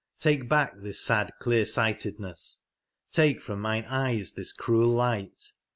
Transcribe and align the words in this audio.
Take 0.17 0.49
back 0.49 0.73
this 0.81 0.99
sad 0.99 1.29
clear 1.39 1.63
sightedness; 1.63 2.57
take 3.11 3.39
from 3.39 3.61
mine 3.61 3.85
eyes 3.85 4.33
this 4.33 4.51
cruel 4.51 4.89
light 4.95 5.53